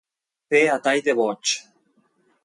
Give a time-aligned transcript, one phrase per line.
[0.53, 1.51] Fer a tall de boig.